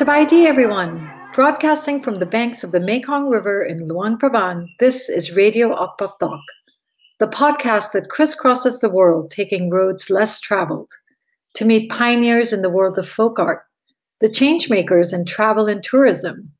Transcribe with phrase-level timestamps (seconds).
[0.00, 1.12] Sabaidi, everyone.
[1.34, 5.98] Broadcasting from the banks of the Mekong River in Luang Prabang, this is Radio Ock
[5.98, 6.40] Pop Tok,
[7.18, 10.90] the podcast that crisscrosses the world, taking roads less traveled
[11.52, 13.60] to meet pioneers in the world of folk art,
[14.22, 16.50] the changemakers in travel and tourism,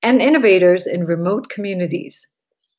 [0.00, 2.28] and innovators in remote communities.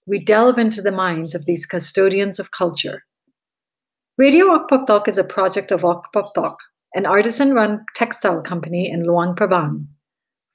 [0.08, 3.04] We delve into the minds of these custodians of culture.
[4.18, 6.58] Radio Ock Pop Tok is a project of Ock Pop Tok,
[6.96, 9.86] an artisan run textile company in Luang Prabang.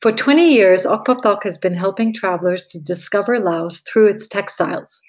[0.05, 5.01] For 20 years, Ock Pop has been helping travelers to discover Laos through its textiles.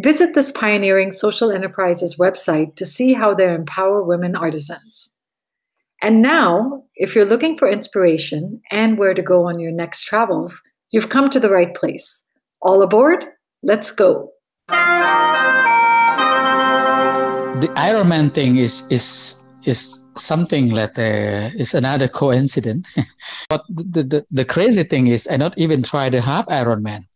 [0.00, 5.14] Visit this pioneering social enterprise's website to see how they empower women artisans.
[6.00, 10.58] And now, if you're looking for inspiration and where to go on your next travels,
[10.90, 12.24] you've come to the right place.
[12.62, 13.26] All aboard?
[13.62, 14.30] Let's go.
[17.58, 22.86] The Ironman thing is is is something that uh, is another coincidence.
[23.48, 27.06] but the, the, the crazy thing is, I not even try the half Ironman,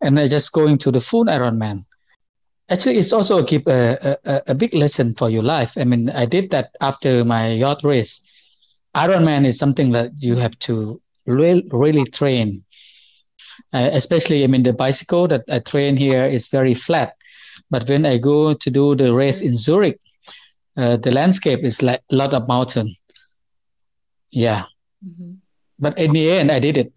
[0.00, 1.84] and I just going to the full Ironman.
[2.70, 5.72] Actually, it's also a, a, a, a big lesson for your life.
[5.78, 8.20] I mean, I did that after my yacht race.
[8.94, 12.64] Ironman is something that you have to really, really train.
[13.72, 17.14] Uh, especially, I mean, the bicycle that I train here is very flat.
[17.70, 19.98] But when I go to do the race in Zurich,
[20.78, 22.94] uh, the landscape is like a lot of mountain.
[24.30, 24.64] Yeah.
[25.04, 25.32] Mm-hmm.
[25.78, 26.92] But in the end, I did it.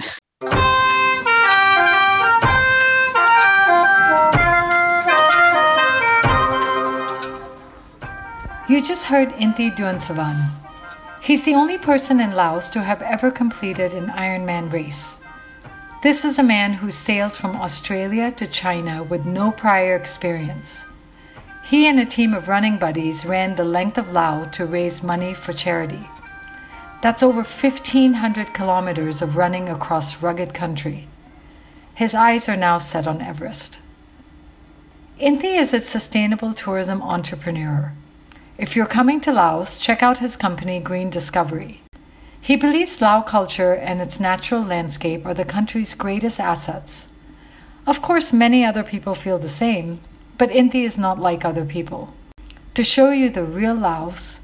[8.69, 10.49] You just heard Inti Deuansavanh.
[11.21, 15.19] He's the only person in Laos to have ever completed an Ironman race.
[16.03, 20.85] This is a man who sailed from Australia to China with no prior experience.
[21.71, 25.33] He and a team of running buddies ran the length of Laos to raise money
[25.33, 26.09] for charity.
[27.01, 31.07] That's over 1,500 kilometers of running across rugged country.
[31.95, 33.79] His eyes are now set on Everest.
[35.17, 37.93] Inti is a sustainable tourism entrepreneur.
[38.57, 41.83] If you're coming to Laos, check out his company Green Discovery.
[42.41, 47.07] He believes Lao culture and its natural landscape are the country's greatest assets.
[47.87, 50.01] Of course, many other people feel the same,
[50.41, 52.15] but Inti is not like other people.
[52.73, 54.39] To show you the real Laos,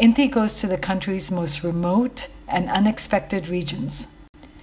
[0.00, 4.08] Inti goes to the country's most remote and unexpected regions.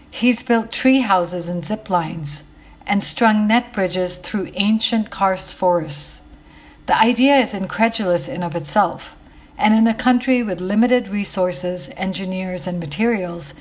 [0.09, 2.41] He's built tree houses and zip lines
[2.87, 6.23] and strung net bridges through ancient karst forests.
[6.87, 9.15] The idea is incredulous in of itself,
[9.59, 13.53] and in a country with limited resources, engineers, and materials,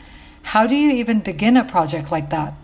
[0.54, 2.54] how do you even begin a project like that?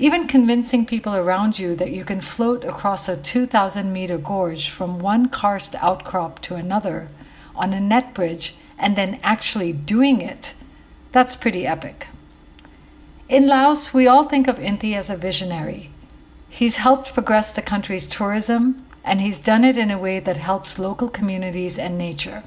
[0.00, 5.00] Even convincing people around you that you can float across a 2,000 meter gorge from
[5.00, 7.08] one karst outcrop to another
[7.56, 10.54] on a net bridge and then actually doing it,
[11.10, 12.06] that's pretty epic.
[13.28, 15.90] In Laos, we all think of Inti as a visionary.
[16.48, 20.78] He's helped progress the country's tourism, and he's done it in a way that helps
[20.78, 22.44] local communities and nature.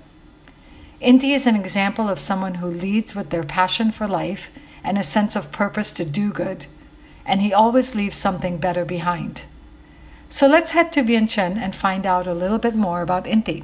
[1.01, 4.51] Inti is an example of someone who leads with their passion for life
[4.85, 6.65] and a sense of purpose to do good
[7.25, 9.43] and he always leaves something better behind.
[10.29, 13.63] So let's head to Vientiane and find out a little bit more about Inti.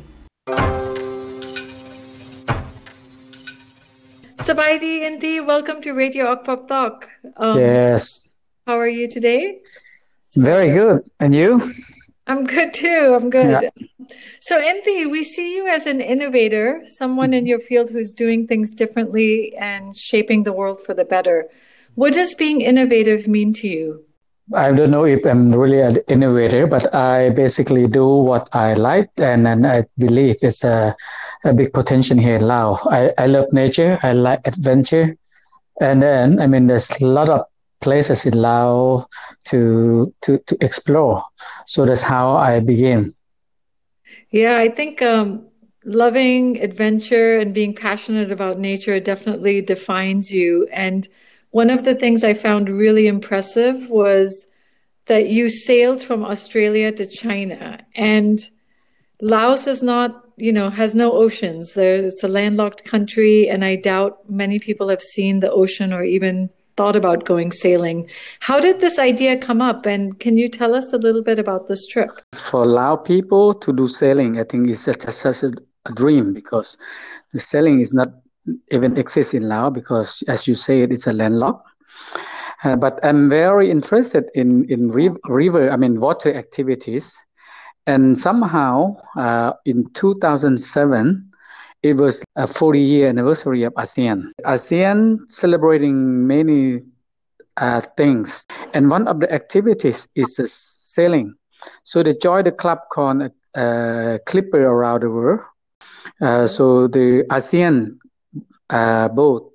[4.38, 7.10] Sabaidi Inti, welcome to Radio Ock Pop Tok.
[7.38, 8.22] Um, yes.
[8.66, 9.60] How are you today?
[10.36, 11.10] Very good.
[11.20, 11.74] And you?
[12.28, 13.14] I'm good too.
[13.16, 13.62] I'm good.
[13.62, 13.70] Yeah.
[14.40, 18.72] So, Inti, we see you as an innovator, someone in your field who's doing things
[18.72, 21.48] differently and shaping the world for the better.
[21.98, 24.06] What does being innovative mean to you?
[24.54, 29.10] I don't know if I'm really an innovator, but I basically do what I like,
[29.18, 30.96] and, and I believe it's a,
[31.44, 32.86] a big potential here in Laos.
[32.86, 35.18] I, I love nature, I like adventure,
[35.82, 37.42] and then I mean there's a lot of
[37.82, 39.08] places in Laos
[39.46, 41.24] to to to explore.
[41.66, 43.16] So that's how I begin.
[44.30, 45.48] Yeah, I think um,
[45.84, 51.08] loving adventure and being passionate about nature definitely defines you and
[51.58, 54.46] one of the things I found really impressive was
[55.08, 58.38] that you sailed from Australia to China and
[59.22, 61.74] Laos is not, you know, has no oceans.
[61.74, 66.04] There, it's a landlocked country, and I doubt many people have seen the ocean or
[66.04, 68.08] even thought about going sailing.
[68.40, 71.68] How did this idea come up, and can you tell us a little bit about
[71.68, 72.12] this trip?
[72.36, 75.52] For Lao people to do sailing, I think it's such a,
[75.88, 76.78] a dream because
[77.34, 78.10] the sailing is not
[78.72, 81.68] even exists in Laos because, as you say, it's a landlocked.
[82.64, 87.16] Uh, but I'm very interested in in river, I mean water activities,
[87.86, 91.32] and somehow uh, in 2007,
[91.84, 94.32] it was a 40 year anniversary of ASEAN.
[94.46, 96.82] ASEAN celebrating many
[97.58, 100.40] uh, things, and one of the activities is
[100.84, 101.36] sailing.
[101.84, 105.42] So they joined a club called uh, Clipper around the world.
[106.22, 108.00] Uh, so the ASEAN
[108.70, 109.52] uh, boat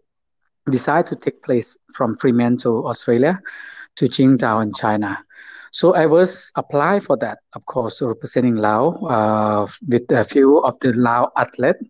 [0.71, 3.41] decided to take place from Fremantle, Australia,
[3.97, 5.19] to Qingdao in China.
[5.73, 10.79] So I was applied for that, of course, representing Laos uh, with a few of
[10.81, 11.83] the Lao athletes.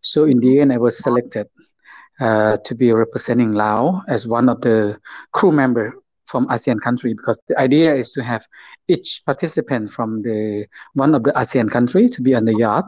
[0.00, 1.46] So in the end, I was selected
[2.18, 4.98] uh, to be representing Laos as one of the
[5.32, 5.94] crew member
[6.26, 8.46] from ASEAN country because the idea is to have
[8.88, 12.84] each participant from the one of the ASEAN country to be on the yacht.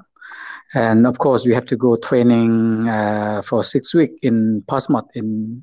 [0.75, 5.63] And of course, we have to go training uh, for six weeks in Portsmouth in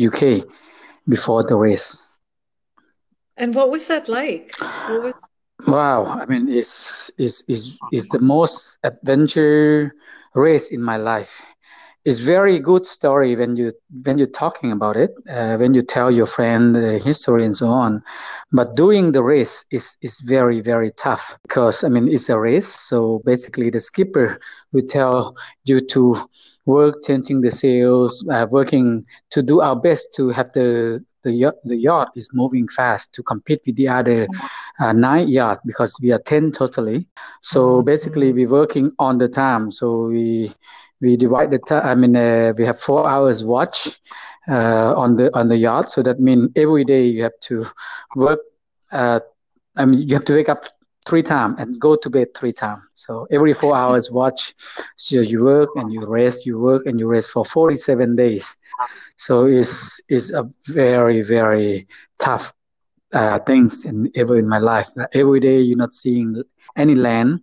[0.00, 0.44] UK
[1.08, 1.96] before the race.
[3.36, 4.54] And what was that like?
[4.60, 5.14] Was-
[5.66, 9.94] wow, I mean, it's, it's, it's, it's the most adventure
[10.34, 11.30] race in my life.
[12.08, 13.70] It's very good story when you
[14.04, 17.68] when you're talking about it, uh, when you tell your friend the history and so
[17.68, 18.02] on.
[18.50, 22.70] But doing the race is is very very tough because I mean it's a race.
[22.88, 24.40] So basically, the skipper
[24.72, 26.02] will tell you to
[26.64, 31.56] work changing the sails, uh, working to do our best to have the the yacht,
[31.64, 34.26] the yacht is moving fast to compete with the other
[34.80, 37.06] uh, nine yacht because we are ten totally.
[37.42, 37.84] So mm-hmm.
[37.84, 39.70] basically, we're working on the time.
[39.70, 40.54] So we
[41.00, 41.86] we divide the time.
[41.86, 44.00] I mean, uh, we have four hours watch
[44.48, 45.90] uh, on the on the yacht.
[45.90, 47.66] So that means every day you have to
[48.16, 48.40] work.
[48.90, 49.20] Uh,
[49.76, 50.64] I mean, you have to wake up
[51.06, 52.82] three times and go to bed three times.
[52.94, 54.54] So every four hours watch.
[54.96, 58.56] So you work and you rest, you work and you rest for 47 days.
[59.16, 61.86] So it's it's a very very
[62.18, 62.52] tough
[63.12, 64.88] uh, things in ever in my life.
[65.14, 66.42] Every day you're not seeing
[66.76, 67.40] any land.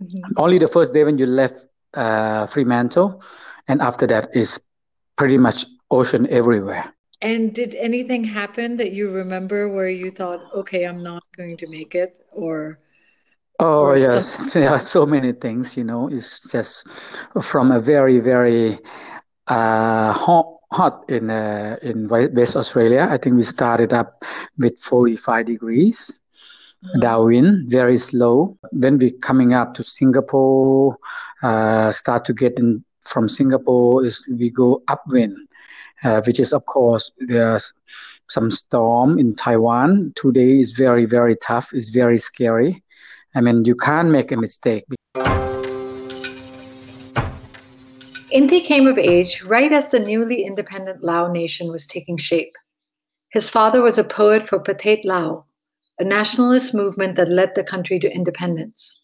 [0.00, 0.32] Mm-hmm.
[0.36, 1.64] Only the first day when you left
[1.94, 3.22] uh, Fremantle,
[3.68, 4.60] and after that is
[5.16, 6.92] pretty much ocean everywhere.
[7.22, 11.66] And did anything happen that you remember where you thought, okay, I'm not going to
[11.66, 12.18] make it?
[12.32, 12.78] Or.
[13.60, 14.34] Oh, or yes.
[14.34, 14.48] Some...
[14.52, 16.08] There are so many things, you know.
[16.08, 16.86] It's just
[17.40, 18.78] from a very, very
[19.46, 23.06] uh, hot, hot in, uh, in West Australia.
[23.08, 24.22] I think we started up
[24.58, 26.18] with 45 degrees.
[26.84, 27.00] Mm-hmm.
[27.00, 28.58] Downwind, very slow.
[28.72, 30.98] When we coming up to Singapore,
[31.42, 35.36] uh, start to get in from Singapore is we go upwind
[36.04, 37.72] uh, which is of course there's
[38.28, 40.12] some storm in Taiwan.
[40.16, 41.70] Today is very very tough.
[41.72, 42.82] It's very scary.
[43.34, 44.84] I mean you can't make a mistake.
[48.34, 52.54] Inti came of age right as the newly independent Lao nation was taking shape.
[53.30, 55.46] His father was a poet for Pathet Lao,
[55.98, 59.00] a nationalist movement that led the country to independence.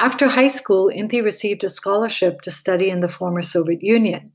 [0.00, 4.32] After high school, Inti received a scholarship to study in the former Soviet Union.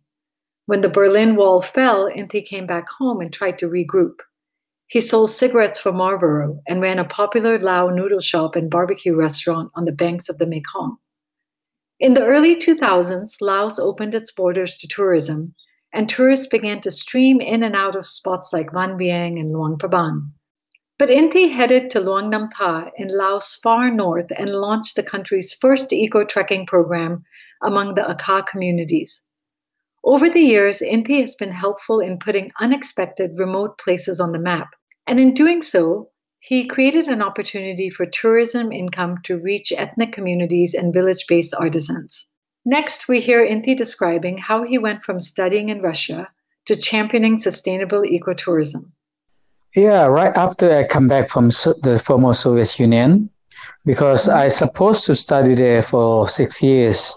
[0.67, 4.19] When the Berlin Wall fell, Inti came back home and tried to regroup.
[4.87, 9.71] He sold cigarettes for Marlboro and ran a popular Lao noodle shop and barbecue restaurant
[9.75, 10.97] on the banks of the Mekong.
[11.99, 15.55] In the early 2000s, Laos opened its borders to tourism,
[15.93, 19.77] and tourists began to stream in and out of spots like Vang Vieng and Luang
[19.77, 20.31] Prabang.
[20.97, 25.53] But Inti headed to Luang Nam Tha in Laos far north and launched the country's
[25.53, 27.25] first eco trekking program
[27.61, 29.23] among the Akha communities.
[30.05, 34.69] Over the years, Inti has been helpful in putting unexpected remote places on the map.
[35.05, 40.73] And in doing so, he created an opportunity for tourism income to reach ethnic communities
[40.73, 42.29] and village based artisans.
[42.63, 46.31] Next, we hear Inti describing how he went from studying in Russia
[46.67, 48.91] to championing sustainable ecotourism.
[49.75, 53.29] Yeah, right after I come back from the former Soviet Union,
[53.85, 54.37] because mm-hmm.
[54.37, 57.15] I supposed to study there for six years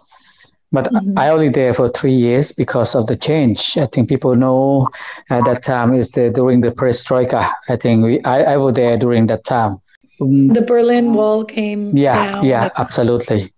[0.72, 1.18] but mm-hmm.
[1.18, 3.78] I only there for three years because of the change.
[3.78, 4.88] I think people know
[5.30, 7.50] at that time is the, during the perestroika.
[7.68, 9.80] I think we I, I was there during that time.
[10.20, 11.96] Um, the Berlin Wall came.
[11.96, 12.44] Yeah, down.
[12.44, 13.52] yeah, absolutely.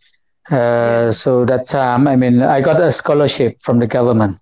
[0.50, 4.38] Uh, so that time, I mean, I got a scholarship from the government,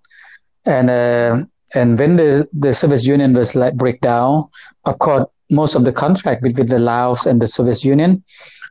[0.65, 1.45] and uh,
[1.75, 4.49] and when the the Soviet Union was like break down,
[4.85, 8.23] of course, most of the contract between the Laos and the Soviet Union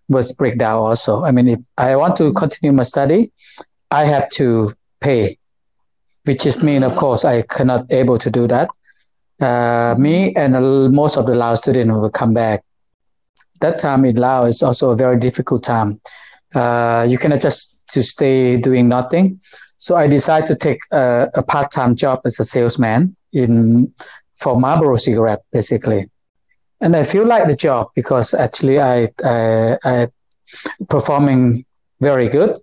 [0.09, 1.25] was break down also.
[1.25, 3.33] I mean, if I want to continue my study,
[3.91, 5.39] I have to pay,
[6.25, 8.69] which is mean, of course, I cannot able to do that.
[9.41, 10.53] Uh, me and
[10.93, 12.65] most of the Lao students will come back.
[13.61, 16.01] That time in Laos is also a very difficult time.
[16.55, 19.41] Uh, you cannot just to stay doing nothing.
[19.79, 23.93] So I decided to take a, a part-time job as a salesman in
[24.35, 26.11] for Marlboro cigarette, basically.
[26.81, 30.09] And I feel like the job because actually I I, I
[30.89, 31.65] performing
[32.01, 32.57] very good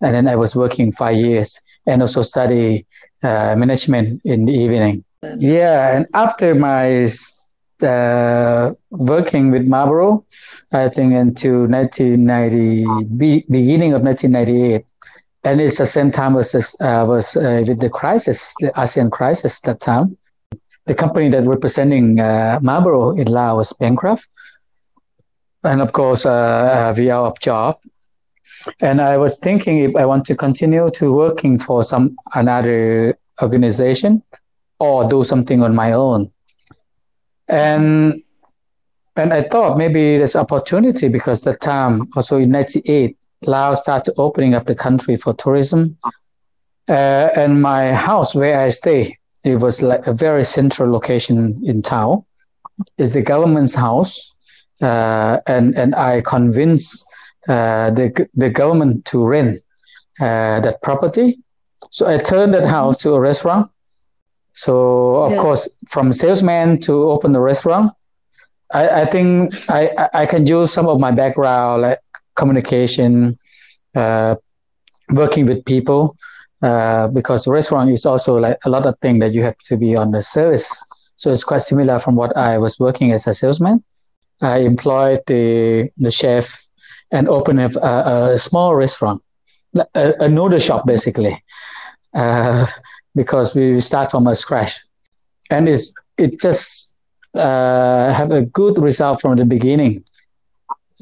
[0.00, 2.86] and then I was working five years and also study
[3.22, 5.04] uh, management in the evening.
[5.38, 7.08] Yeah, and after my
[7.82, 10.24] uh, working with Marlboro,
[10.72, 12.84] I think until 1990,
[13.16, 14.84] be, beginning of 1998,
[15.46, 19.60] and it's the same time as uh, was uh, with the crisis, the ASEAN crisis
[19.60, 20.18] that time.
[20.86, 24.28] The company that representing uh, Marlboro in Laos was bankrupt,
[25.62, 27.76] and of course uh, uh, we are of job.
[28.82, 34.22] And I was thinking if I want to continue to working for some another organization
[34.80, 36.30] or do something on my own.
[37.46, 38.20] And
[39.14, 44.54] and I thought maybe there's opportunity because that time also in '98 Laos started opening
[44.54, 45.96] up the country for tourism.
[46.88, 51.82] Uh, and my house where I stay, it was like a very central location in
[51.82, 52.24] town.
[52.98, 54.34] It's the government's house,
[54.82, 57.04] uh, and and I convinced
[57.48, 59.62] uh, the the government to rent
[60.20, 61.36] uh, that property.
[61.90, 63.70] So I turned that house to a restaurant.
[64.52, 65.40] So of yes.
[65.40, 67.92] course, from salesman to open the restaurant,
[68.72, 72.00] I, I think I, I can use some of my background, like
[72.36, 73.38] communication,
[73.94, 74.36] uh,
[75.10, 76.16] working with people,
[76.62, 79.94] uh, because restaurant is also like a lot of things that you have to be
[79.96, 80.82] on the service.
[81.16, 83.82] So it's quite similar from what I was working as a salesman.
[84.40, 86.66] I employed the the chef
[87.10, 89.22] and opened a, a, a small restaurant,
[89.94, 91.42] a, a, noodle shop basically,
[92.14, 92.66] uh,
[93.14, 94.80] because we start from a scratch,
[95.50, 96.94] and it's it just
[97.34, 100.04] uh, have a good result from the beginning.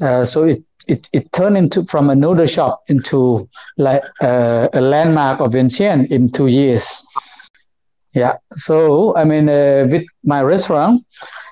[0.01, 4.81] Uh, so it it, it turned into from a noodle shop into like uh, a
[4.81, 7.03] landmark of Vientiane in two years.
[8.13, 11.03] Yeah, so I mean, uh, with my restaurant,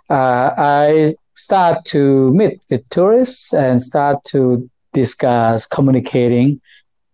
[0.09, 6.61] uh, I start to meet with tourists and start to discuss, communicating,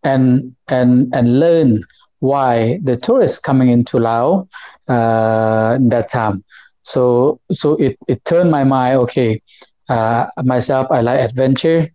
[0.04, 1.80] and and and learn
[2.20, 4.46] why the tourists coming into Laos
[4.88, 6.44] uh, that time.
[6.84, 8.98] So so it, it turned my mind.
[9.00, 9.42] Okay,
[9.90, 11.88] uh, myself, I like adventure.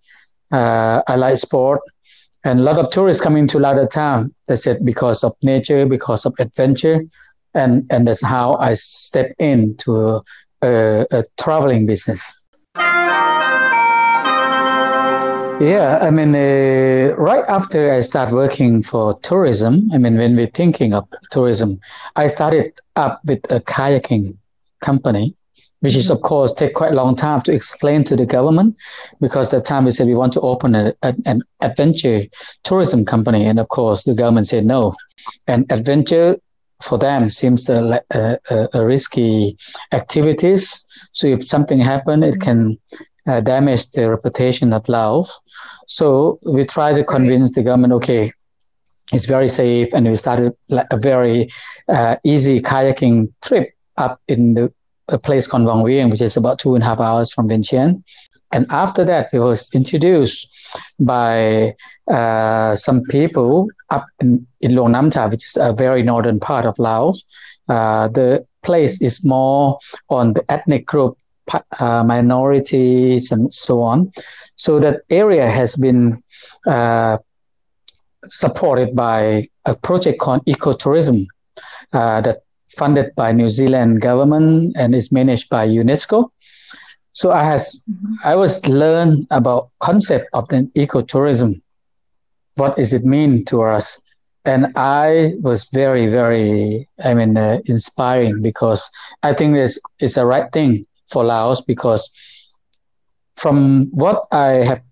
[0.52, 1.80] Uh, I like sport,
[2.44, 4.34] and a lot of tourists coming to Lao town.
[4.46, 7.04] That's it because of nature, because of adventure,
[7.54, 10.22] and and that's how I step into a,
[10.62, 12.44] a, a traveling business.
[15.60, 20.48] Yeah, I mean, uh, right after I start working for tourism, I mean, when we're
[20.48, 21.80] thinking of tourism,
[22.16, 24.36] I started up with a kayaking
[24.82, 25.36] company
[25.84, 28.74] which is of course take quite a long time to explain to the government
[29.20, 32.24] because that time we said we want to open a, a, an adventure
[32.62, 33.44] tourism company.
[33.44, 34.94] And of course the government said no.
[35.46, 36.38] And adventure
[36.82, 39.58] for them seems a, a, a risky
[39.92, 40.86] activities.
[41.12, 42.78] So if something happen it can
[43.26, 45.38] uh, damage the reputation of laos.
[45.86, 48.32] So we try to convince the government okay
[49.12, 49.92] it's very safe.
[49.92, 51.50] And we started a very
[51.88, 54.72] uh, easy kayaking trip up in the
[55.08, 58.02] a place called Vang Vieng, which is about two and a half hours from Vientiane.
[58.52, 60.48] And after that, it was introduced
[61.00, 61.74] by
[62.08, 66.78] uh, some people up in, in Nam Namta, which is a very northern part of
[66.78, 67.24] Laos.
[67.68, 71.18] Uh, the place is more on the ethnic group,
[71.80, 74.12] uh, minorities, and so on.
[74.56, 76.22] So that area has been
[76.66, 77.18] uh,
[78.28, 81.26] supported by a project called ecotourism
[81.92, 82.42] uh, that
[82.74, 86.30] funded by New Zealand government and is managed by UNESCO.
[87.12, 87.82] So I has.
[88.24, 91.62] I was learn about concept of the ecotourism.
[92.56, 94.00] What does it mean to us?
[94.44, 98.90] And I was very, very, I mean, uh, inspiring because
[99.22, 102.10] I think this is the right thing for Laos because
[103.36, 104.82] from what I have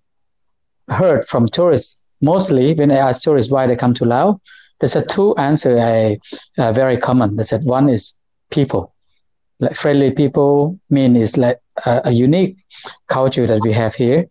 [0.89, 4.37] heard from tourists, mostly when I ask tourists why they come to Laos,
[4.83, 6.19] there's a two answer I
[6.57, 7.37] uh, very common.
[7.37, 8.13] They said one is
[8.51, 8.93] people,
[9.61, 12.57] like friendly people mean is like a, a unique
[13.07, 14.27] culture that we have here,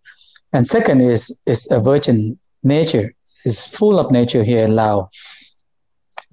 [0.52, 3.14] and second is is a virgin nature.
[3.46, 5.08] is full of nature here in Laos.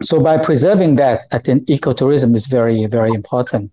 [0.01, 3.71] So by preserving that, I think ecotourism is very very important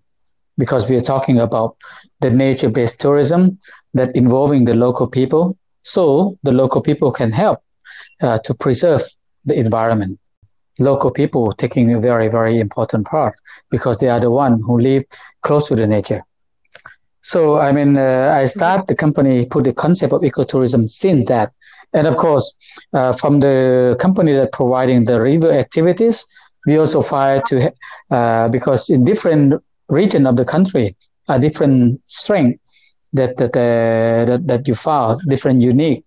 [0.57, 1.75] because we are talking about
[2.21, 3.59] the nature-based tourism
[3.95, 5.57] that involving the local people.
[5.83, 6.03] So
[6.43, 7.59] the local people can help
[8.21, 9.03] uh, to preserve
[9.43, 10.19] the environment
[10.79, 13.35] local people taking a very, very important part
[13.69, 15.03] because they are the one who live
[15.41, 16.23] close to the nature.
[17.21, 21.51] So, I mean, uh, I start the company, put the concept of ecotourism since that.
[21.93, 22.53] And of course,
[22.93, 26.25] uh, from the company that providing the river activities,
[26.65, 27.73] we also try to,
[28.11, 30.95] uh, because in different region of the country,
[31.27, 32.61] a different strength
[33.13, 36.03] that, that, uh, that, that you found, different unique.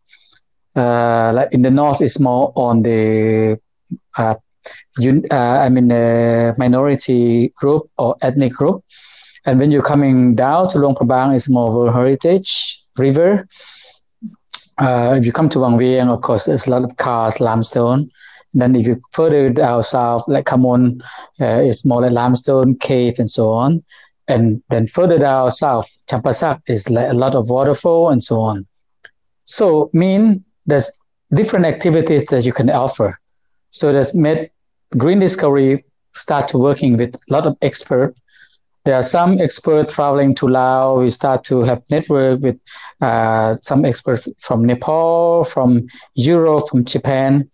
[0.77, 3.59] Uh, like in the north, is more on the
[4.99, 8.85] uh, uh, I mean uh, minority group or ethnic group,
[9.47, 13.47] and when you're coming down to Luang Prabang, it's more World Heritage River.
[14.79, 18.11] Uh, if you come to Vang Vieng, of course, there's a lot of karst, limestone.
[18.55, 21.00] Then if you further down south, like Khammouane,
[21.40, 23.85] uh, it's more like limestone, cave, and so on.
[24.26, 28.67] And then further down south, Champasak is like a lot of waterfall and so on.
[29.45, 30.90] So mean there's
[31.33, 33.19] different activities that you can offer.
[33.71, 34.50] So that's made
[34.97, 35.85] Green Discovery
[36.15, 38.19] start to working with a lot of experts.
[38.85, 41.00] There are some experts traveling to Laos.
[41.00, 42.59] We start to have network with
[43.00, 47.49] uh, some experts from Nepal, from Europe, from Japan,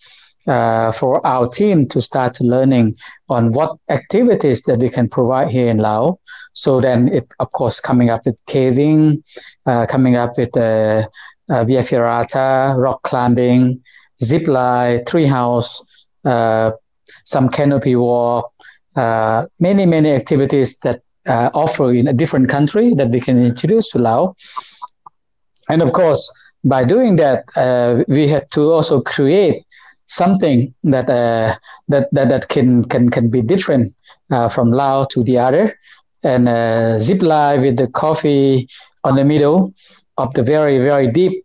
[0.46, 2.96] uh, for our team to start learning
[3.28, 6.16] on what activities that we can provide here in Laos.
[6.52, 9.22] So then, it of course coming up with caving,
[9.66, 11.06] uh, coming up with uh,
[11.50, 13.82] uh, via ferrata, rock climbing,
[14.22, 15.84] zip line, treehouse, uh,
[17.24, 18.52] some canopy walk,
[18.96, 23.90] uh, many many activities that uh, offer in a different country that we can introduce
[23.90, 24.34] to Laos.
[25.68, 26.30] And of course,
[26.64, 29.64] by doing that, uh, we had to also create
[30.06, 31.56] something that uh,
[31.88, 33.94] that, that that can can can be different
[34.30, 35.78] uh, from Laos to the other.
[36.22, 38.68] And uh, zip line with the coffee
[39.04, 39.72] on the middle
[40.16, 41.44] of the very very deep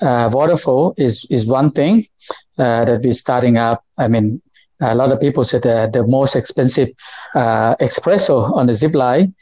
[0.00, 3.84] uh, waterfall is is one thing uh, that we're starting up.
[3.98, 4.40] I mean,
[4.80, 6.88] a lot of people said the, the most expensive
[7.34, 9.34] uh, espresso on the zip line.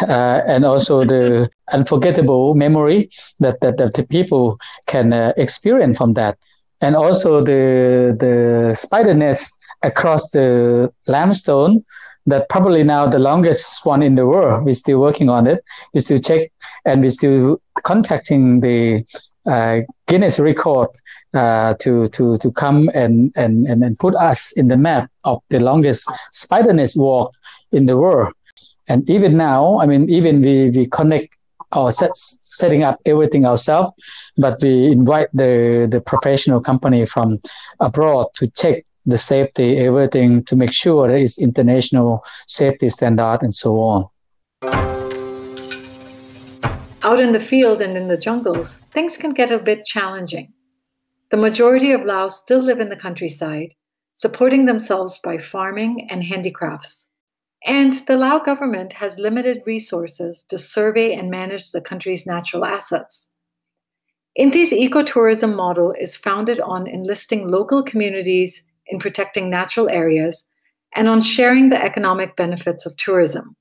[0.00, 3.10] Uh, and also the unforgettable memory
[3.40, 6.38] that, that, that the people can uh, experience from that
[6.82, 9.52] and also the the spider nest
[9.82, 11.84] across the limestone
[12.26, 14.64] that probably now the longest one in the world.
[14.64, 15.64] We're still working on it.
[15.92, 16.52] We still check
[16.84, 19.04] and we're still contacting the
[19.46, 20.88] uh, Guinness record
[21.34, 25.40] uh, to to to come and, and and and put us in the map of
[25.48, 27.34] the longest spider nest walk
[27.72, 28.32] in the world.
[28.88, 31.34] And even now, I mean, even we we connect
[31.74, 33.92] or set, setting up everything ourselves,
[34.36, 37.40] but we invite the, the professional company from
[37.80, 43.54] abroad to check the safety, everything to make sure that it's international safety standard and
[43.54, 44.06] so on.
[47.04, 50.52] Out in the field and in the jungles, things can get a bit challenging.
[51.32, 53.72] The majority of Laos still live in the countryside,
[54.12, 57.08] supporting themselves by farming and handicrafts.
[57.66, 63.34] And the Lao government has limited resources to survey and manage the country's natural assets.
[64.36, 70.46] INTI's ecotourism model is founded on enlisting local communities in protecting natural areas
[70.94, 73.56] and on sharing the economic benefits of tourism.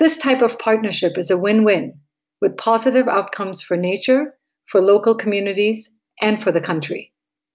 [0.00, 2.00] This type of partnership is a win win
[2.40, 4.34] with positive outcomes for nature,
[4.66, 7.12] for local communities, and for the country.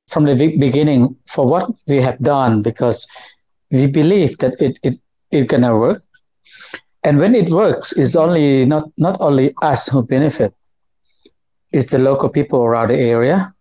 [0.08, 3.08] From the beginning, for what we have done, because
[3.72, 5.00] we believe that it, it
[5.32, 6.02] it's gonna work.
[7.04, 10.54] And when it works, it's only not not only us who benefit.
[11.72, 13.54] It's the local people around the area.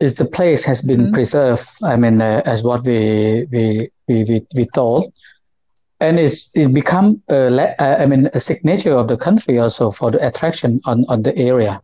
[0.00, 1.14] Is the place has been mm-hmm.
[1.14, 1.68] preserved.
[1.82, 5.12] I mean, uh, as what we we we we, we told,
[6.00, 10.24] and it's it become a, I mean a signature of the country also for the
[10.26, 11.82] attraction on on the area.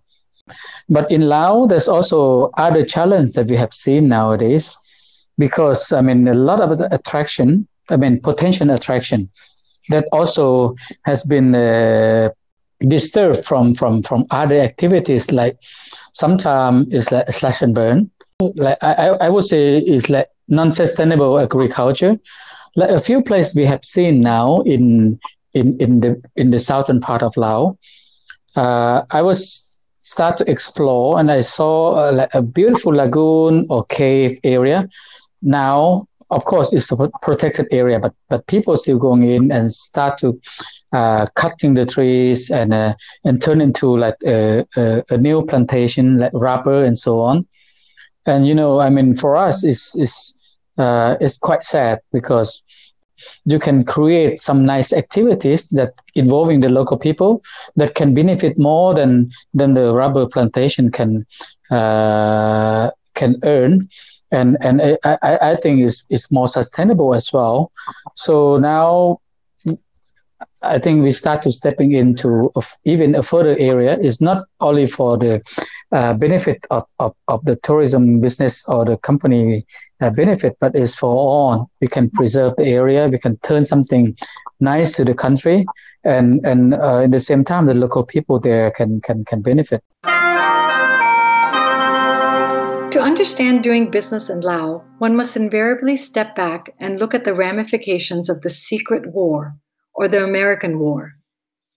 [0.88, 4.76] But in Laos, there's also other challenge that we have seen nowadays,
[5.38, 9.28] because I mean a lot of attraction I mean, potential attraction
[9.88, 12.30] that also has been uh,
[12.80, 15.58] disturbed from, from, from other activities like
[16.12, 18.10] sometimes it's like slash and burn.
[18.40, 22.18] Like I, I would say it's like non-sustainable agriculture.
[22.76, 25.20] Like a few places we have seen now in
[25.52, 27.76] in, in the in the southern part of Laos.
[28.56, 29.73] Uh, I was
[30.04, 34.88] start to explore and I saw uh, like a beautiful lagoon or cave area.
[35.42, 40.18] Now of course, it's a protected area, but but people still going in and start
[40.18, 40.40] to
[40.92, 46.18] uh, cutting the trees and uh, and turn into like a, a, a, new plantation,
[46.18, 47.46] like rubber and so on.
[48.26, 50.34] And you know, I mean, for us, it's it's
[50.76, 52.63] uh, it's quite sad because
[53.44, 57.42] you can create some nice activities that involving the local people
[57.76, 61.26] that can benefit more than than the rubber plantation can
[61.70, 63.88] uh, can earn
[64.34, 67.70] and and I, I think it's, it's more sustainable as well.
[68.14, 69.20] So now
[70.62, 72.50] I think we start to stepping into
[72.84, 73.98] even a further area.
[74.00, 75.42] It's not only for the
[75.94, 79.64] benefit of, of, of the tourism business or the company
[80.00, 81.70] uh, benefit, but it's for all.
[81.80, 83.06] We can preserve the area.
[83.06, 84.16] We can turn something
[84.58, 85.66] nice to the country,
[86.04, 89.82] and and uh, at the same time, the local people there can can can benefit.
[92.94, 97.34] To understand doing business in Laos, one must invariably step back and look at the
[97.34, 99.56] ramifications of the secret war,
[99.94, 101.12] or the American War.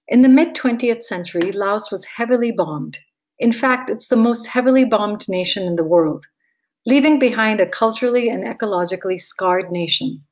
[0.07, 2.97] In the mid 20th century, Laos was heavily bombed.
[3.39, 6.25] In fact, it's the most heavily bombed nation in the world,
[6.85, 10.23] leaving behind a culturally and ecologically scarred nation.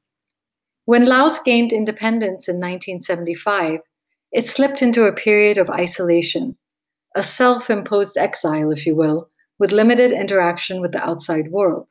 [0.86, 3.80] When Laos gained independence in 1975,
[4.32, 6.58] it slipped into a period of isolation,
[7.16, 11.90] a self imposed exile, if you will, with limited interaction with the outside world.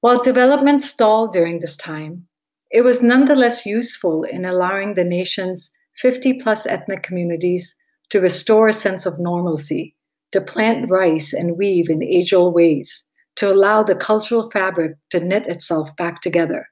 [0.00, 2.28] While development stalled during this time,
[2.70, 7.76] it was nonetheless useful in allowing the nation's 50 plus ethnic communities
[8.10, 9.95] to restore a sense of normalcy,
[10.32, 13.04] to plant rice and weave in age old ways,
[13.36, 16.66] to allow the cultural fabric to knit itself back together.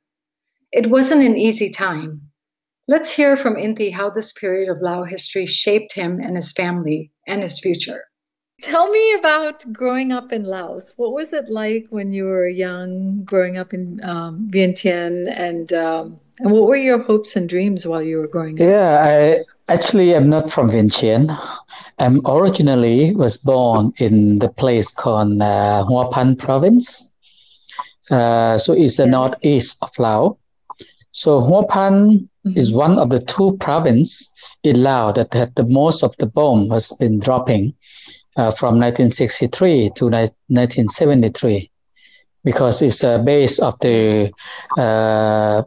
[0.72, 2.22] It wasn't an easy time.
[2.88, 7.10] Let's hear from Inti how this period of Lao history shaped him and his family
[7.26, 8.04] and his future.
[8.62, 10.94] Tell me about growing up in Laos.
[10.96, 16.20] What was it like when you were young, growing up in um, Vientiane, and um,
[16.38, 18.66] and what were your hopes and dreams while you were growing up?
[18.66, 21.36] Yeah, I actually I'm not from Vientiane.
[21.98, 27.06] I'm originally was born in the place called uh, Hua Pan province.
[28.10, 29.12] Uh, so it's the yes.
[29.12, 30.36] northeast of Laos.
[31.12, 32.58] So Hua Pan mm-hmm.
[32.58, 34.30] is one of the two provinces
[34.62, 37.74] in Laos that had the most of the bomb has been dropping
[38.36, 41.70] uh, from 1963 to ni- 1973
[42.42, 44.30] because it's a base of the
[44.76, 45.62] uh,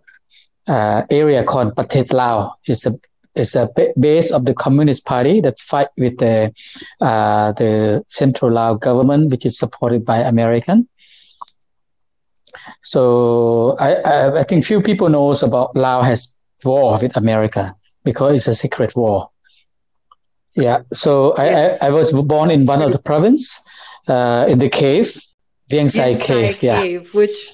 [0.68, 2.54] uh, area called Pathet Lao.
[2.68, 2.94] It's a
[3.38, 3.70] it's a
[4.00, 6.54] base of the Communist Party that fight with the
[7.00, 10.88] uh, the Central Lao government, which is supported by American.
[12.84, 16.28] So I, I, I think few people knows about Lao has
[16.64, 19.30] war with America because it's a secret war.
[20.56, 21.82] Yeah, so yes.
[21.82, 23.62] I, I, I was born in one of the province,
[24.08, 25.22] uh, in the cave,
[25.70, 27.10] Vieng Sai cave, cave, yeah.
[27.12, 27.54] which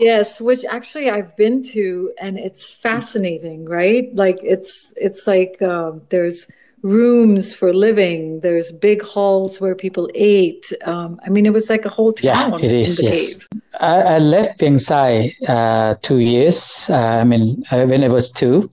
[0.00, 4.08] Yes, which actually I've been to, and it's fascinating, right?
[4.14, 6.46] Like it's it's like um, there's
[6.82, 8.40] rooms for living.
[8.40, 10.72] There's big halls where people ate.
[10.84, 12.58] Um, I mean, it was like a whole town.
[12.58, 13.02] Yeah, it is.
[13.02, 13.48] yes, cave.
[13.78, 16.86] I, I left Sai uh, two years.
[16.88, 18.70] Uh, I mean, uh, when I was two,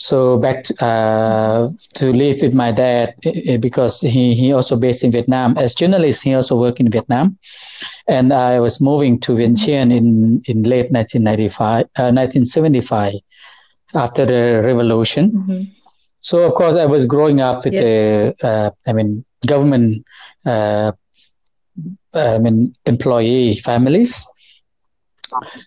[0.00, 5.04] so back to, uh, to live with my dad eh, because he, he also based
[5.04, 5.58] in Vietnam.
[5.58, 7.36] As journalist, he also worked in Vietnam.
[8.08, 13.12] And I was moving to Vientiane in, in late 1995, uh, 1975
[13.92, 15.32] after the revolution.
[15.32, 15.62] Mm-hmm.
[16.22, 17.82] So of course I was growing up with yes.
[18.40, 20.06] the, uh, I mean, government,
[20.46, 20.92] uh,
[22.14, 24.26] I mean, employee families.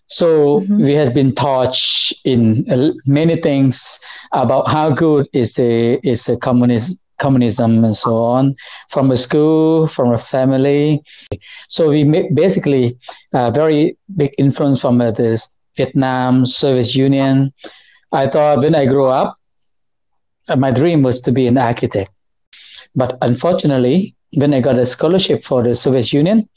[0.07, 0.83] So mm-hmm.
[0.83, 1.77] we has been taught
[2.23, 2.65] in
[3.05, 3.99] many things
[4.31, 8.55] about how good is a is a communist communism and so on
[8.89, 11.01] from a school from a family.
[11.69, 12.97] So we basically
[13.33, 15.47] uh, very big influence from uh, this
[15.77, 17.53] vietnam service union.
[18.11, 19.37] I thought when i grow up
[20.49, 22.11] uh, my dream was to be an architect.
[22.95, 26.49] But unfortunately when i got a scholarship for the soviet union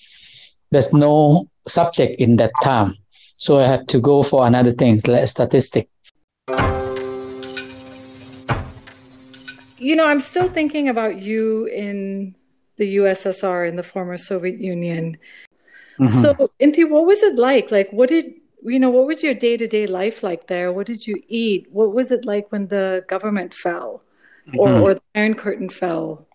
[0.70, 2.96] there's no subject in that time.
[3.36, 5.88] So I had to go for another things like statistic.
[9.78, 12.34] You know, I'm still thinking about you in
[12.76, 15.18] the USSR in the former Soviet Union.
[16.00, 16.08] Mm-hmm.
[16.08, 17.70] So, Inti, what was it like?
[17.70, 18.90] Like, what did you know?
[18.90, 20.72] What was your day to day life like there?
[20.72, 21.68] What did you eat?
[21.70, 24.02] What was it like when the government fell,
[24.48, 24.58] mm-hmm.
[24.58, 26.26] or, or the Iron Curtain fell?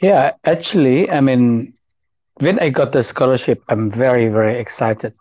[0.00, 1.74] Yeah, actually, I mean,
[2.42, 5.14] when I got the scholarship, I'm very, very excited.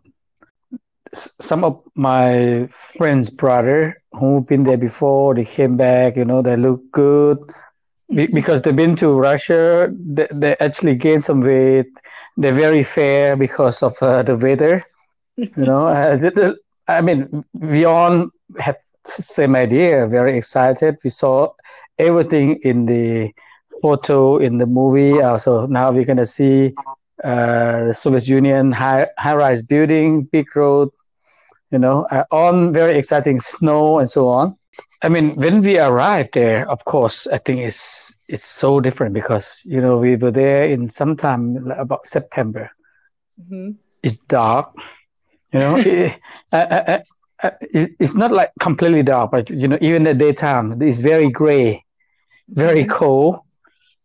[1.14, 6.58] Some of my friends' brother who've been there before, they came back, you know, they
[6.58, 7.38] look good
[8.12, 8.34] mm-hmm.
[8.34, 9.94] because they've been to Russia.
[9.94, 11.92] They, they actually gained some weight.
[12.38, 14.84] They're very fair because of uh, the weather.
[15.38, 16.54] You know, uh,
[16.88, 20.98] I mean, we all had same idea, very excited.
[21.04, 21.54] We saw
[22.00, 23.32] everything in the
[23.82, 25.20] photo in the movie.
[25.40, 26.74] So now we're gonna see
[27.24, 30.90] uh, Soviet Union high high rise building, big road,
[31.72, 34.56] you know, uh, on very exciting snow and so on.
[35.02, 39.62] I mean, when we arrived there, of course, I think it's it's so different because
[39.66, 42.70] you know we were there in sometime about September.
[43.40, 43.72] Mm-hmm.
[44.04, 44.74] It's dark,
[45.52, 45.76] you know.
[45.78, 46.20] it,
[46.52, 47.00] uh, uh,
[47.44, 51.30] uh, it, it's not like completely dark, but you know, even the daytime it's very
[51.30, 51.84] gray,
[52.50, 52.92] very mm-hmm.
[52.92, 53.40] cold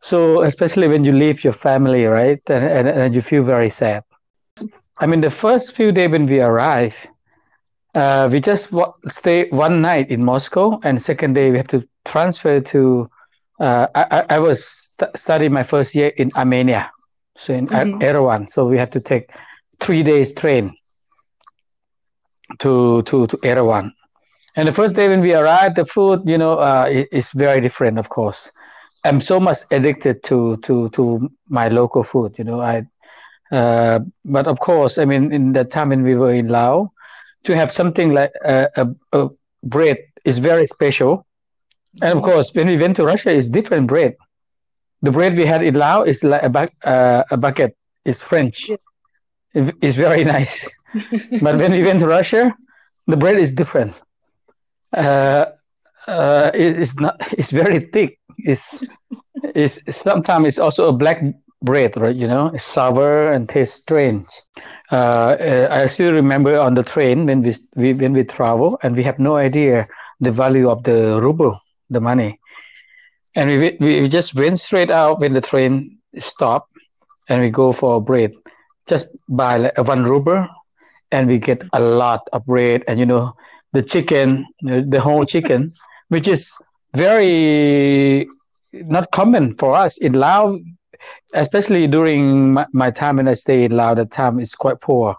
[0.07, 4.03] so especially when you leave your family, right, and, and, and you feel very sad.
[5.01, 6.97] I mean, the first few days when we arrive,
[7.95, 11.83] uh, we just w- stay one night in Moscow, and second day we have to
[12.05, 13.09] transfer to.
[13.61, 16.91] Uh, I, I was st- studying my first year in Armenia,
[17.37, 18.47] so in mm-hmm.
[18.47, 19.31] So we have to take
[19.81, 20.77] three days train
[22.59, 23.91] to to to Yerevan.
[24.57, 27.99] And the first day when we arrived, the food, you know, uh, is very different,
[27.99, 28.51] of course.
[29.07, 32.39] I'm so much addicted to to to my local food.
[32.39, 32.87] You know, I.
[33.53, 36.89] Uh, but of course, I mean, in the time when we were in Laos,
[37.45, 39.29] to have something like a, a, a
[39.63, 41.25] bread is very special.
[42.03, 44.17] And of course, when we went to Russia, it's different bread.
[45.03, 47.77] The bread we had in Laos is like a, bu- uh, a bucket.
[48.05, 48.71] It's French.
[49.55, 50.69] It's very nice.
[51.41, 52.55] but when we went to Russia,
[53.07, 53.95] the bread is different.
[54.93, 55.47] Uh,
[56.07, 57.17] uh, it, it's not.
[57.39, 58.19] It's very thick.
[58.39, 58.83] It's,
[59.55, 61.23] it's sometimes it's also a black
[61.63, 62.15] bread, right?
[62.15, 64.27] You know, it's sour and tastes strange.
[64.91, 68.97] Uh, uh, I still remember on the train when we, we when we travel and
[68.97, 69.87] we have no idea
[70.21, 71.59] the value of the ruble,
[71.91, 72.39] the money,
[73.35, 76.71] and we we just went straight out when the train stopped,
[77.29, 78.33] and we go for a bread,
[78.89, 80.47] just buy like one ruble,
[81.13, 83.33] and we get a lot of bread, and you know
[83.73, 85.73] the chicken, the whole chicken,
[86.09, 86.53] which is
[86.97, 88.29] very
[88.73, 90.61] not common for us in Laos
[91.35, 95.17] especially during my, my time when I in Laos, the time is quite poor.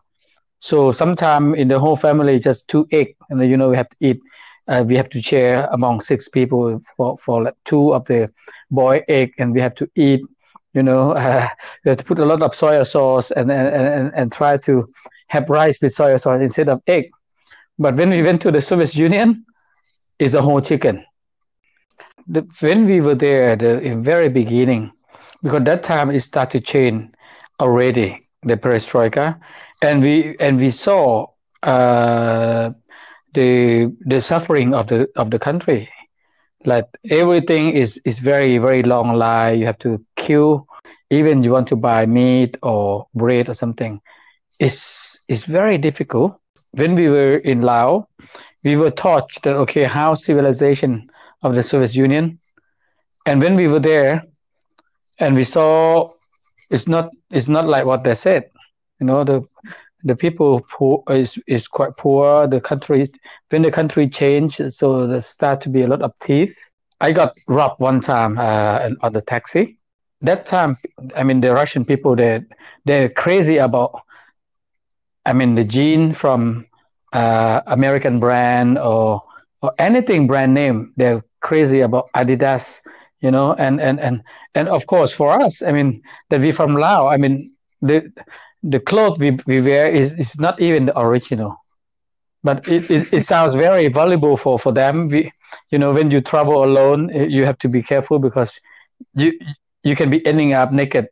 [0.60, 3.98] So sometimes in the whole family, just two egg, and you know we have to
[4.00, 4.20] eat.
[4.68, 8.30] Uh, we have to share among six people for for like two of the
[8.72, 10.22] boy egg, and we have to eat.
[10.74, 11.48] You know, uh,
[11.86, 14.90] we have to put a lot of soy sauce and and, and and try to
[15.28, 17.12] have rice with soy sauce instead of egg.
[17.80, 19.46] But when we went to the Soviet Union,
[20.18, 21.06] it's a whole chicken.
[22.28, 24.92] The, when we were there, at the very beginning,
[25.44, 27.10] because that time it started to change
[27.60, 29.40] already the perestroika,
[29.82, 31.28] and we and we saw
[31.64, 32.72] uh,
[33.34, 35.90] the the suffering of the of the country.
[36.66, 39.60] Like everything is is very very long line.
[39.60, 40.66] You have to queue,
[41.10, 44.02] even you want to buy meat or bread or something.
[44.60, 46.36] It's it's very difficult.
[46.72, 48.04] When we were in Laos,
[48.64, 51.10] we were taught that okay, how civilization
[51.48, 52.40] of the Soviet Union,
[53.26, 54.24] and when we were there,
[55.20, 56.12] and we saw
[56.70, 58.44] it's not it's not like what they said.
[59.00, 59.42] You know the
[60.04, 63.08] the people poor is is quite poor the country
[63.50, 66.56] when the country changed so there start to be a lot of teeth.
[67.00, 69.78] I got robbed one time uh, on the taxi.
[70.22, 70.78] That time
[71.16, 72.42] i mean the russian people they
[72.86, 74.02] they're crazy about
[75.26, 76.66] i mean the jean from
[77.14, 79.22] uh, american brand or
[79.62, 80.94] or anything brand name.
[80.98, 82.82] They're crazy about adidas
[83.22, 84.24] you know and and and
[84.56, 88.12] and of course for us i mean that we from laos i mean the
[88.64, 91.56] the cloth we, we wear is, is not even the original.
[92.44, 95.10] But it, it, it sounds very valuable for for them.
[95.10, 95.32] We
[95.72, 98.60] you know when you travel alone eh, you have to be careful because
[99.14, 99.38] you
[99.84, 101.08] you can be ending up naked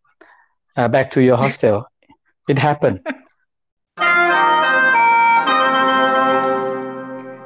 [0.78, 1.86] uh, back to your hostel.
[2.48, 3.02] It happened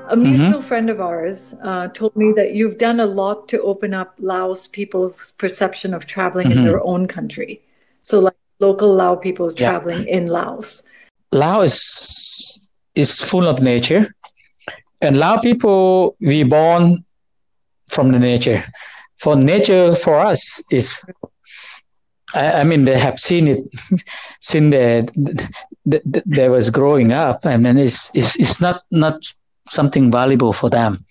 [0.09, 0.67] A mutual mm-hmm.
[0.67, 4.67] friend of ours uh, told me that you've done a lot to open up Laos
[4.67, 6.59] people's perception of traveling mm-hmm.
[6.59, 7.61] in their own country.
[8.01, 10.17] So, like local Lao people traveling yeah.
[10.17, 10.83] in Laos.
[11.31, 12.59] Laos is
[12.95, 14.13] is full of nature,
[14.99, 17.03] and Lao people we born
[17.89, 18.63] from the nature.
[19.17, 20.95] For nature, for us is
[22.33, 23.63] I, I, mean, they have seen it
[24.41, 25.05] since they,
[25.85, 27.45] they, they, was growing up.
[27.45, 29.17] I mean, it's, it's, it's not, not
[29.69, 31.05] something valuable for them.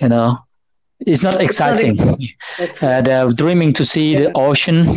[0.00, 0.38] You know,
[1.00, 1.96] it's not exciting.
[2.58, 4.20] It's not uh, they're dreaming to see yeah.
[4.20, 4.96] the ocean.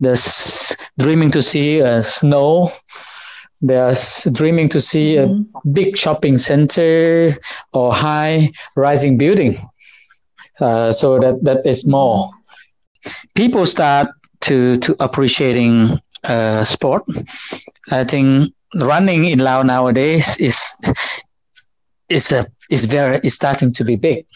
[0.00, 2.72] They're s- dreaming to see uh, snow.
[3.60, 5.56] They're s- dreaming to see mm-hmm.
[5.56, 7.36] a big shopping center
[7.72, 9.58] or high rising building.
[10.60, 12.30] Uh, so that that is more.
[13.34, 14.08] People start
[14.40, 17.04] to to appreciating uh, sport.
[17.90, 20.58] I think running in Laos nowadays is
[22.10, 24.26] it's a it's very it's starting to be big.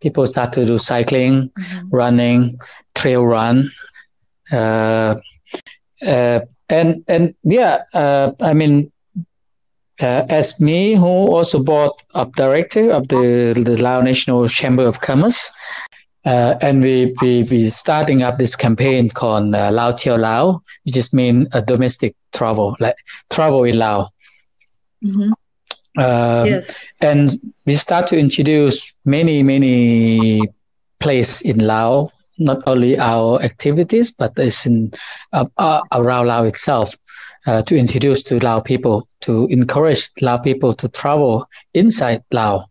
[0.00, 1.88] People start to do cycling, mm-hmm.
[1.90, 2.58] running,
[2.94, 3.68] trail run,
[4.52, 5.16] uh,
[6.06, 8.92] uh, and and yeah, uh, I mean,
[10.00, 15.00] uh, as me who also bought of director of the the Lao National Chamber of
[15.00, 15.50] Commerce,
[16.24, 20.94] uh, and we we we starting up this campaign called uh, Lao Tiao Lao, which
[20.94, 22.96] just mean a domestic travel, like
[23.28, 24.10] travel in Lao.
[25.04, 25.32] Mm-hmm.
[26.00, 26.64] Um, yes.
[27.00, 30.40] And we start to introduce many, many
[30.98, 34.92] places in Laos, not only our activities, but it's in
[35.32, 36.96] uh, uh, around Laos itself.
[37.46, 42.66] Uh, to introduce to Lao people, to encourage Lao people to travel inside Lao,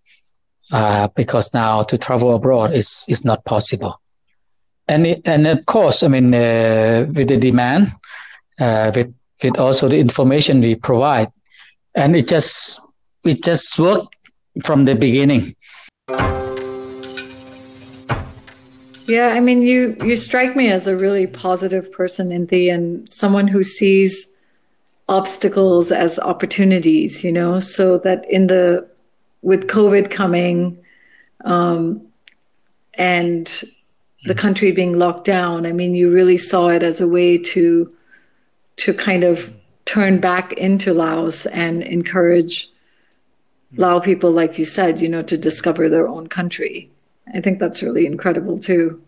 [0.71, 3.99] uh, because now to travel abroad is is not possible.
[4.89, 7.91] and it, and of course, I mean, uh, with the demand,
[8.59, 11.31] uh, with with also the information we provide,
[11.95, 12.81] and it just
[13.25, 14.15] it just worked
[14.63, 15.55] from the beginning.
[19.09, 23.47] Yeah, I mean, you you strike me as a really positive person, Inti, and someone
[23.47, 24.31] who sees
[25.07, 27.23] obstacles as opportunities.
[27.23, 28.87] You know, so that in the
[29.41, 30.77] with COVID coming,
[31.43, 32.05] um,
[32.93, 33.63] and
[34.25, 37.89] the country being locked down, I mean, you really saw it as a way to
[38.77, 39.51] to kind of
[39.85, 42.69] turn back into Laos and encourage
[43.75, 46.89] Lao people, like you said, you know, to discover their own country.
[47.33, 49.01] I think that's really incredible too.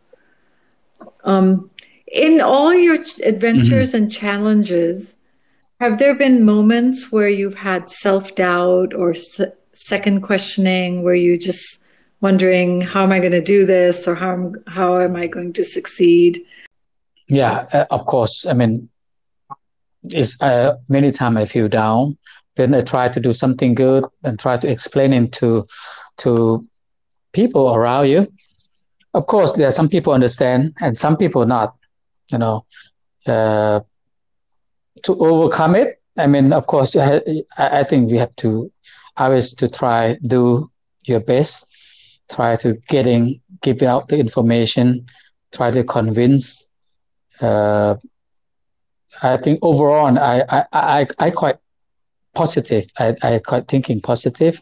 [1.23, 1.69] Um,
[2.11, 4.03] in all your adventures mm-hmm.
[4.03, 5.15] and challenges,
[5.79, 11.39] have there been moments where you've had self doubt or se- second questioning, where you
[11.39, 11.87] just
[12.19, 15.63] wondering how am I going to do this or how how am I going to
[15.63, 16.45] succeed?
[17.27, 18.45] Yeah, uh, of course.
[18.45, 18.89] I mean,
[20.03, 22.17] it's uh, many times I feel down
[22.55, 25.65] when I try to do something good and try to explain it to
[26.17, 26.65] to
[27.33, 28.27] people around you.
[29.13, 31.75] Of course, there are some people understand and some people not.
[32.31, 32.65] You know,
[33.27, 33.81] uh,
[35.03, 36.01] to overcome it.
[36.17, 37.21] I mean, of course, I,
[37.57, 38.71] I think we have to
[39.17, 40.69] always to try do
[41.05, 41.65] your best,
[42.31, 45.05] try to getting give out the information,
[45.51, 46.65] try to convince.
[47.39, 47.95] Uh,
[49.21, 51.57] I think overall, I I I, I quite
[52.33, 52.85] positive.
[52.99, 54.61] I I quite thinking positive,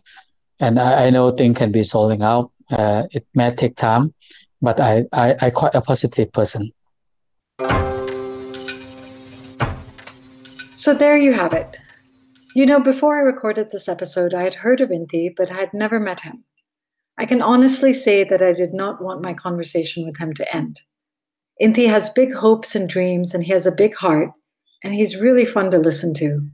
[0.60, 2.51] and I, I know things can be solving out.
[2.69, 4.13] Uh, it may take time,
[4.62, 6.71] but I, I, I quite a positive person.
[10.75, 11.77] So there you have it.
[12.55, 15.73] You know, before I recorded this episode, I had heard of Inti, but I had
[15.73, 16.43] never met him.
[17.17, 20.79] I can honestly say that I did not want my conversation with him to end.
[21.62, 24.32] Inti has big hopes and dreams, and he has a big heart,
[24.84, 26.49] and he's really fun to listen to.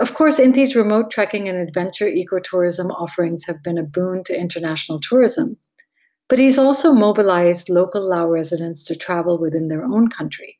[0.00, 4.98] Of course, Inti's remote trekking and adventure ecotourism offerings have been a boon to international
[4.98, 5.58] tourism,
[6.26, 10.58] but he's also mobilized local Lao residents to travel within their own country.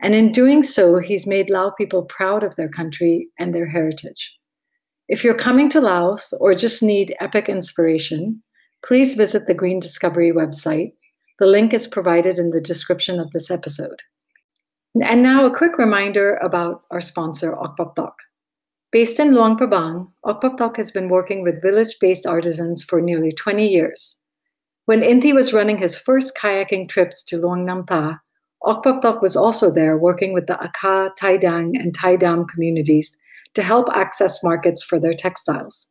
[0.00, 4.38] And in doing so, he's made Lao people proud of their country and their heritage.
[5.08, 8.44] If you're coming to Laos or just need epic inspiration,
[8.86, 10.92] please visit the Green Discovery website.
[11.40, 14.02] The link is provided in the description of this episode.
[15.02, 18.14] And now a quick reminder about our sponsor, Ock Pop Tok.
[18.90, 23.30] Based in Luang Prabang, Ock Pop Tok has been working with village-based artisans for nearly
[23.30, 24.16] 20 years.
[24.86, 28.16] When Inti was running his first kayaking trips to Luang Namta,
[28.64, 33.18] Ock Pop Tok was also there working with the Akha, Taidang, and Tai Dam communities
[33.52, 35.90] to help access markets for their textiles.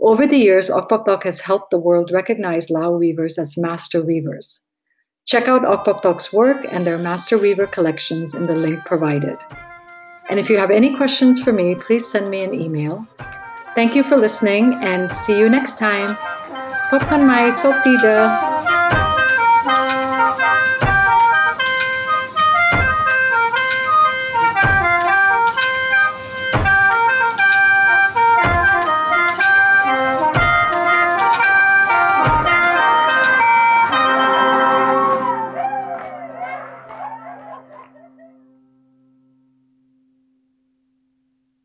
[0.00, 4.00] Over the years, Ock Pop Tok has helped the world recognize Lao weavers as master
[4.00, 4.60] weavers.
[5.26, 9.36] Check out Ock Pop Tok's work and their master weaver collections in the link provided.
[10.30, 13.04] And if you have any questions for me, please send me an email.
[13.74, 16.16] Thank you for listening and see you next time.
[16.88, 17.84] Popcorn mai sop